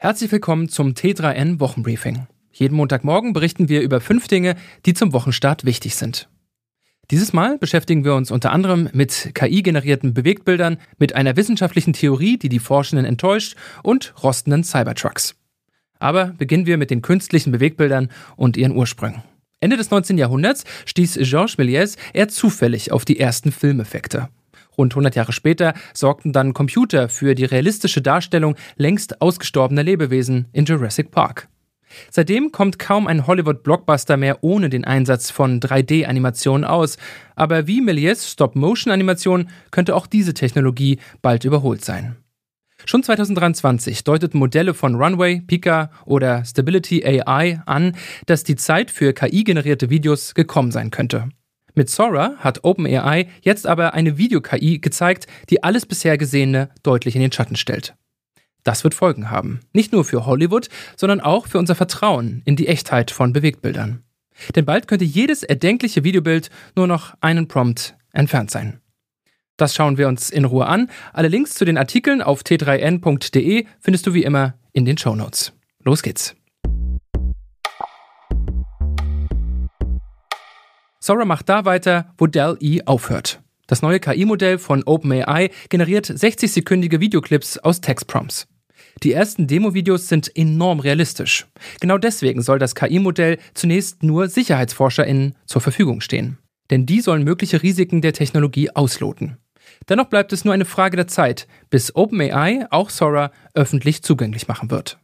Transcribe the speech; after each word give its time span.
Herzlich 0.00 0.30
willkommen 0.30 0.68
zum 0.68 0.90
T3N 0.90 1.58
Wochenbriefing. 1.58 2.28
Jeden 2.52 2.76
Montagmorgen 2.76 3.32
berichten 3.32 3.68
wir 3.68 3.80
über 3.80 4.00
fünf 4.00 4.28
Dinge, 4.28 4.54
die 4.86 4.94
zum 4.94 5.12
Wochenstart 5.12 5.64
wichtig 5.64 5.96
sind. 5.96 6.28
Dieses 7.10 7.32
Mal 7.32 7.58
beschäftigen 7.58 8.04
wir 8.04 8.14
uns 8.14 8.30
unter 8.30 8.52
anderem 8.52 8.88
mit 8.92 9.32
KI-generierten 9.34 10.14
Bewegtbildern, 10.14 10.78
mit 10.98 11.16
einer 11.16 11.34
wissenschaftlichen 11.34 11.94
Theorie, 11.94 12.38
die 12.38 12.48
die 12.48 12.60
Forschenden 12.60 13.06
enttäuscht 13.06 13.56
und 13.82 14.14
rostenden 14.22 14.62
Cybertrucks. 14.62 15.34
Aber 15.98 16.26
beginnen 16.26 16.66
wir 16.66 16.76
mit 16.76 16.92
den 16.92 17.02
künstlichen 17.02 17.50
Bewegtbildern 17.50 18.08
und 18.36 18.56
ihren 18.56 18.76
Ursprüngen. 18.76 19.24
Ende 19.58 19.76
des 19.76 19.90
19. 19.90 20.16
Jahrhunderts 20.16 20.62
stieß 20.86 21.18
Georges 21.22 21.58
Méliès 21.58 21.96
eher 22.12 22.28
zufällig 22.28 22.92
auf 22.92 23.04
die 23.04 23.18
ersten 23.18 23.50
Filmeffekte. 23.50 24.28
Rund 24.78 24.92
100 24.92 25.16
Jahre 25.16 25.32
später 25.32 25.74
sorgten 25.92 26.32
dann 26.32 26.54
Computer 26.54 27.08
für 27.08 27.34
die 27.34 27.44
realistische 27.44 28.00
Darstellung 28.00 28.54
längst 28.76 29.20
ausgestorbener 29.20 29.82
Lebewesen 29.82 30.46
in 30.52 30.64
Jurassic 30.64 31.10
Park. 31.10 31.48
Seitdem 32.10 32.52
kommt 32.52 32.78
kaum 32.78 33.06
ein 33.06 33.26
Hollywood-Blockbuster 33.26 34.16
mehr 34.16 34.38
ohne 34.42 34.68
den 34.68 34.84
Einsatz 34.84 35.30
von 35.30 35.60
3D-Animationen 35.60 36.64
aus, 36.64 36.98
aber 37.34 37.66
wie 37.66 37.80
Méliès 37.80 38.30
Stop-Motion-Animation 38.30 39.48
könnte 39.70 39.94
auch 39.96 40.06
diese 40.06 40.34
Technologie 40.34 40.98
bald 41.22 41.44
überholt 41.44 41.84
sein. 41.84 42.16
Schon 42.84 43.02
2023 43.02 44.04
deuteten 44.04 44.38
Modelle 44.38 44.72
von 44.72 44.94
Runway, 44.94 45.40
Pika 45.40 45.90
oder 46.04 46.44
Stability 46.44 47.04
AI 47.04 47.60
an, 47.66 47.96
dass 48.26 48.44
die 48.44 48.54
Zeit 48.54 48.90
für 48.90 49.12
KI-generierte 49.12 49.90
Videos 49.90 50.34
gekommen 50.34 50.70
sein 50.70 50.90
könnte. 50.90 51.28
Mit 51.78 51.90
Sora 51.90 52.34
hat 52.38 52.64
OpenAI 52.64 53.28
jetzt 53.40 53.64
aber 53.64 53.94
eine 53.94 54.18
Video-KI 54.18 54.80
gezeigt, 54.80 55.28
die 55.48 55.62
alles 55.62 55.86
bisher 55.86 56.18
Gesehene 56.18 56.70
deutlich 56.82 57.14
in 57.14 57.20
den 57.20 57.30
Schatten 57.30 57.54
stellt. 57.54 57.94
Das 58.64 58.82
wird 58.82 58.94
Folgen 58.94 59.30
haben. 59.30 59.60
Nicht 59.72 59.92
nur 59.92 60.04
für 60.04 60.26
Hollywood, 60.26 60.70
sondern 60.96 61.20
auch 61.20 61.46
für 61.46 61.60
unser 61.60 61.76
Vertrauen 61.76 62.42
in 62.44 62.56
die 62.56 62.66
Echtheit 62.66 63.12
von 63.12 63.32
Bewegtbildern. 63.32 64.02
Denn 64.56 64.64
bald 64.64 64.88
könnte 64.88 65.04
jedes 65.04 65.44
erdenkliche 65.44 66.02
Videobild 66.02 66.50
nur 66.74 66.88
noch 66.88 67.14
einen 67.20 67.46
Prompt 67.46 67.94
entfernt 68.12 68.50
sein. 68.50 68.80
Das 69.56 69.76
schauen 69.76 69.98
wir 69.98 70.08
uns 70.08 70.30
in 70.30 70.46
Ruhe 70.46 70.66
an. 70.66 70.90
Alle 71.12 71.28
Links 71.28 71.54
zu 71.54 71.64
den 71.64 71.78
Artikeln 71.78 72.22
auf 72.22 72.42
t3n.de 72.42 73.66
findest 73.78 74.04
du 74.04 74.14
wie 74.14 74.24
immer 74.24 74.54
in 74.72 74.84
den 74.84 74.98
Show 74.98 75.14
Notes. 75.14 75.52
Los 75.84 76.02
geht's. 76.02 76.34
Sora 81.08 81.24
macht 81.24 81.48
da 81.48 81.64
weiter, 81.64 82.12
wo 82.18 82.26
Dell-E 82.26 82.82
aufhört. 82.84 83.40
Das 83.66 83.80
neue 83.80 83.98
KI-Modell 83.98 84.58
von 84.58 84.82
OpenAI 84.82 85.48
generiert 85.70 86.04
60-sekündige 86.04 87.00
Videoclips 87.00 87.56
aus 87.56 87.80
Textprompts. 87.80 88.46
Die 89.02 89.14
ersten 89.14 89.46
Demo-Videos 89.46 90.08
sind 90.08 90.30
enorm 90.36 90.80
realistisch. 90.80 91.46
Genau 91.80 91.96
deswegen 91.96 92.42
soll 92.42 92.58
das 92.58 92.74
KI-Modell 92.74 93.38
zunächst 93.54 94.02
nur 94.02 94.28
SicherheitsforscherInnen 94.28 95.34
zur 95.46 95.62
Verfügung 95.62 96.02
stehen. 96.02 96.36
Denn 96.68 96.84
die 96.84 97.00
sollen 97.00 97.24
mögliche 97.24 97.62
Risiken 97.62 98.02
der 98.02 98.12
Technologie 98.12 98.68
ausloten. 98.76 99.38
Dennoch 99.88 100.10
bleibt 100.10 100.34
es 100.34 100.44
nur 100.44 100.52
eine 100.52 100.66
Frage 100.66 100.98
der 100.98 101.08
Zeit, 101.08 101.48
bis 101.70 101.96
OpenAI 101.96 102.66
auch 102.68 102.90
Sora 102.90 103.32
öffentlich 103.54 104.02
zugänglich 104.02 104.46
machen 104.46 104.70
wird. 104.70 104.98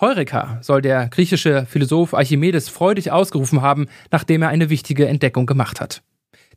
Heureka 0.00 0.58
soll 0.62 0.80
der 0.80 1.08
griechische 1.08 1.66
Philosoph 1.66 2.14
Archimedes 2.14 2.68
freudig 2.68 3.10
ausgerufen 3.10 3.62
haben, 3.62 3.86
nachdem 4.12 4.42
er 4.42 4.48
eine 4.48 4.70
wichtige 4.70 5.08
Entdeckung 5.08 5.44
gemacht 5.44 5.80
hat. 5.80 6.02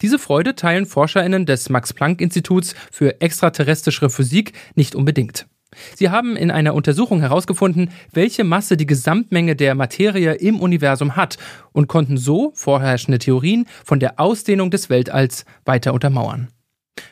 Diese 0.02 0.20
Freude 0.20 0.56
teilen 0.56 0.86
Forscherinnen 0.86 1.46
des 1.46 1.70
Max-Planck-Instituts 1.70 2.76
für 2.92 3.20
extraterrestrische 3.20 4.10
Physik 4.10 4.54
nicht 4.76 4.94
unbedingt. 4.94 5.48
Sie 5.96 6.10
haben 6.10 6.36
in 6.36 6.52
einer 6.52 6.76
Untersuchung 6.76 7.22
herausgefunden, 7.22 7.90
welche 8.12 8.44
Masse 8.44 8.78
die 8.78 8.86
Gesamtmenge 8.86 9.56
der 9.56 9.74
Materie 9.74 10.34
im 10.34 10.60
Universum 10.60 11.16
hat 11.16 11.38
und 11.72 11.88
konnten 11.88 12.18
so 12.18 12.52
vorherrschende 12.56 13.20
Theorien 13.20 13.66
von 13.86 14.00
der 14.00 14.20
Ausdehnung 14.20 14.70
des 14.70 14.90
Weltalls 14.90 15.46
weiter 15.66 15.94
untermauern. 15.94 16.50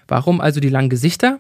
Warum 0.07 0.41
also 0.41 0.59
die 0.59 0.69
langen 0.69 0.89
Gesichter? 0.89 1.39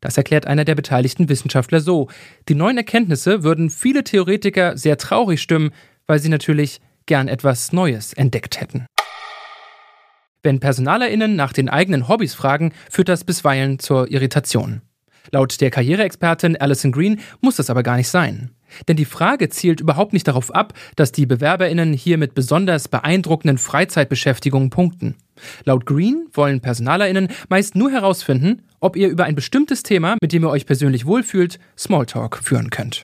Das 0.00 0.16
erklärt 0.16 0.46
einer 0.46 0.64
der 0.64 0.74
beteiligten 0.74 1.28
Wissenschaftler 1.28 1.80
so. 1.80 2.08
Die 2.48 2.54
neuen 2.54 2.76
Erkenntnisse 2.76 3.42
würden 3.42 3.70
viele 3.70 4.04
Theoretiker 4.04 4.76
sehr 4.76 4.96
traurig 4.96 5.42
stimmen, 5.42 5.72
weil 6.06 6.20
sie 6.20 6.28
natürlich 6.28 6.80
gern 7.06 7.26
etwas 7.26 7.72
Neues 7.72 8.12
entdeckt 8.12 8.60
hätten. 8.60 8.86
Wenn 10.42 10.60
PersonalerInnen 10.60 11.34
nach 11.34 11.52
den 11.52 11.68
eigenen 11.68 12.06
Hobbys 12.06 12.34
fragen, 12.34 12.72
führt 12.90 13.08
das 13.08 13.24
bisweilen 13.24 13.80
zur 13.80 14.10
Irritation. 14.10 14.82
Laut 15.30 15.60
der 15.60 15.70
Karriereexpertin 15.70 16.56
Alison 16.56 16.92
Green 16.92 17.20
muss 17.40 17.56
das 17.56 17.70
aber 17.70 17.82
gar 17.82 17.96
nicht 17.96 18.08
sein. 18.08 18.50
Denn 18.86 18.96
die 18.96 19.04
Frage 19.04 19.48
zielt 19.48 19.80
überhaupt 19.80 20.12
nicht 20.12 20.28
darauf 20.28 20.54
ab, 20.54 20.74
dass 20.96 21.12
die 21.12 21.26
BewerberInnen 21.26 21.92
hier 21.92 22.18
mit 22.18 22.34
besonders 22.34 22.88
beeindruckenden 22.88 23.58
Freizeitbeschäftigungen 23.58 24.70
punkten. 24.70 25.16
Laut 25.64 25.86
Green 25.86 26.26
wollen 26.32 26.60
PersonalerInnen 26.60 27.28
meist 27.48 27.74
nur 27.74 27.90
herausfinden, 27.90 28.62
ob 28.80 28.96
ihr 28.96 29.08
über 29.08 29.24
ein 29.24 29.34
bestimmtes 29.34 29.82
Thema, 29.82 30.16
mit 30.20 30.32
dem 30.32 30.44
ihr 30.44 30.50
euch 30.50 30.66
persönlich 30.66 31.06
wohlfühlt, 31.06 31.58
Smalltalk 31.76 32.38
führen 32.42 32.70
könnt. 32.70 33.02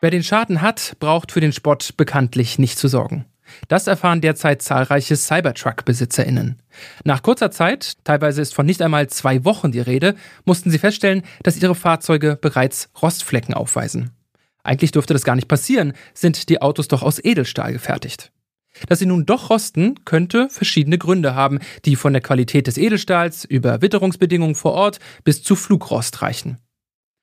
Wer 0.00 0.10
den 0.10 0.22
Schaden 0.22 0.60
hat, 0.60 0.96
braucht 1.00 1.32
für 1.32 1.40
den 1.40 1.52
Spott 1.52 1.94
bekanntlich 1.96 2.58
nicht 2.58 2.78
zu 2.78 2.88
sorgen. 2.88 3.24
Das 3.68 3.86
erfahren 3.86 4.20
derzeit 4.20 4.62
zahlreiche 4.62 5.16
Cybertruck-BesitzerInnen. 5.16 6.56
Nach 7.04 7.22
kurzer 7.22 7.50
Zeit, 7.50 7.94
teilweise 8.04 8.42
ist 8.42 8.54
von 8.54 8.66
nicht 8.66 8.82
einmal 8.82 9.08
zwei 9.08 9.44
Wochen 9.44 9.72
die 9.72 9.80
Rede, 9.80 10.14
mussten 10.44 10.70
sie 10.70 10.78
feststellen, 10.78 11.22
dass 11.42 11.60
ihre 11.60 11.74
Fahrzeuge 11.74 12.38
bereits 12.40 12.90
Rostflecken 13.00 13.54
aufweisen. 13.54 14.10
Eigentlich 14.62 14.92
dürfte 14.92 15.12
das 15.12 15.24
gar 15.24 15.36
nicht 15.36 15.48
passieren, 15.48 15.92
sind 16.14 16.48
die 16.48 16.62
Autos 16.62 16.88
doch 16.88 17.02
aus 17.02 17.22
Edelstahl 17.22 17.72
gefertigt. 17.72 18.32
Dass 18.88 18.98
sie 18.98 19.06
nun 19.06 19.26
doch 19.26 19.50
rosten, 19.50 20.04
könnte 20.04 20.48
verschiedene 20.50 20.98
Gründe 20.98 21.34
haben, 21.34 21.60
die 21.84 21.96
von 21.96 22.12
der 22.12 22.22
Qualität 22.22 22.66
des 22.66 22.76
Edelstahls 22.76 23.44
über 23.44 23.82
Witterungsbedingungen 23.82 24.54
vor 24.54 24.72
Ort 24.72 24.98
bis 25.22 25.42
zu 25.42 25.54
Flugrost 25.54 26.22
reichen. 26.22 26.58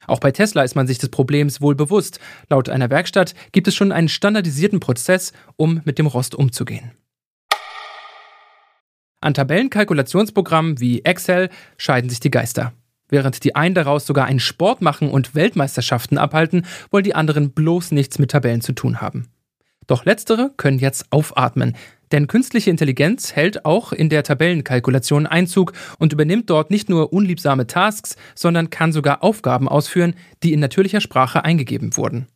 Auch 0.08 0.20
bei 0.20 0.32
Tesla 0.32 0.64
ist 0.64 0.76
man 0.76 0.88
sich 0.88 0.98
des 0.98 1.10
Problems 1.10 1.62
wohl 1.62 1.76
bewusst. 1.76 2.20
Laut 2.50 2.70
einer 2.70 2.90
Werkstatt 2.90 3.34
gibt 3.52 3.68
es 3.68 3.76
schon 3.76 3.92
einen 3.92 4.10
standardisierten 4.10 4.80
Prozess, 4.80 5.34
um 5.56 5.82
mit 5.86 6.00
dem 6.00 6.08
Rost 6.08 6.36
umzugehen. 6.36 6.92
An 9.22 9.36
Tabellenkalkulationsprogrammen 9.36 10.80
wie 10.80 11.06
Excel 11.06 11.50
scheiden 11.78 12.10
sich 12.10 12.20
die 12.20 12.32
Geister. 12.32 12.74
Während 13.08 13.44
die 13.44 13.56
einen 13.56 13.76
daraus 13.76 14.08
sogar 14.08 14.26
einen 14.26 14.40
Sport 14.40 14.82
machen 14.82 15.10
und 15.10 15.36
Weltmeisterschaften 15.36 16.18
abhalten, 16.18 16.66
wollen 16.90 17.04
die 17.04 17.14
anderen 17.14 17.52
bloß 17.52 17.92
nichts 17.92 18.18
mit 18.18 18.32
Tabellen 18.32 18.62
zu 18.62 18.74
tun 18.74 19.02
haben. 19.02 19.28
Doch 19.86 20.06
letztere 20.06 20.52
können 20.58 20.80
jetzt 20.80 21.12
aufatmen, 21.12 21.76
denn 22.12 22.28
künstliche 22.28 22.70
Intelligenz 22.70 23.36
hält 23.36 23.66
auch 23.66 23.94
in 23.94 24.10
der 24.10 24.24
Tabellenkalkulation 24.24 25.28
Einzug 25.28 25.74
und 26.00 26.14
übernimmt 26.14 26.50
dort 26.50 26.72
nicht 26.72 26.90
nur 26.90 27.14
unliebsame 27.14 27.68
Tasks, 27.68 28.16
sondern 28.36 28.70
kann 28.70 28.94
sogar 28.94 29.24
Aufgaben 29.24 29.68
ausführen, 29.68 30.16
die 30.44 30.54
in 30.54 30.60
natürlicher 30.60 31.02
Sprache 31.02 31.44
eingegeben 31.44 31.96
wurden. 31.98 32.28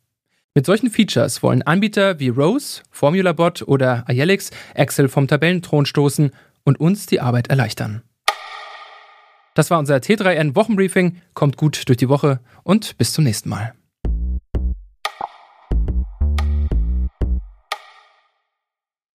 Mit 0.54 0.64
solchen 0.64 0.90
Features 0.90 1.42
wollen 1.42 1.62
Anbieter 1.62 2.18
wie 2.18 2.28
Rose, 2.28 2.82
FormulaBot 2.90 3.62
oder 3.62 4.04
Ayelix 4.06 4.50
Excel 4.74 5.08
vom 5.08 5.28
Tabellenthron 5.28 5.84
stoßen 5.84 6.30
und 6.64 6.80
uns 6.80 7.04
die 7.04 7.20
Arbeit 7.20 7.48
erleichtern. 7.48 8.02
Das 9.54 9.70
war 9.70 9.78
unser 9.78 9.96
T3N 9.96 10.54
Wochenbriefing. 10.54 11.20
Kommt 11.34 11.56
gut 11.56 11.88
durch 11.88 11.98
die 11.98 12.08
Woche 12.08 12.40
und 12.62 12.96
bis 12.98 13.12
zum 13.12 13.24
nächsten 13.24 13.48
Mal. 13.48 13.74